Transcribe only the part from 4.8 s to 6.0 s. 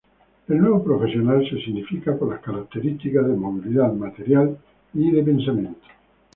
y de pensamiento.